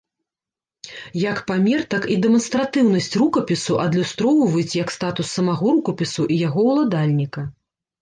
[1.29, 7.51] Як памер, так і дэманстратыўнасць рукапісу адлюстроўваюць як статус самога рукапісу і яго уладальніка.